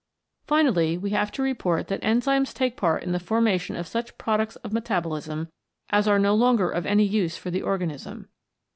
Finally, 0.47 0.97
we 0.97 1.11
have 1.11 1.31
to 1.31 1.43
report 1.43 1.87
that 1.87 2.01
enzymes 2.01 2.55
take 2.55 2.75
part 2.75 3.03
in 3.03 3.11
the 3.11 3.19
formation 3.19 3.75
of 3.75 3.85
such 3.85 4.17
products 4.17 4.55
of 4.63 4.73
meta 4.73 4.99
bolism 4.99 5.47
as 5.91 6.07
are 6.07 6.17
no 6.17 6.33
longer 6.33 6.71
of 6.71 6.87
any 6.87 7.03
use 7.05 7.37
for 7.37 7.51
the 7.51 7.61
organism. 7.61 8.27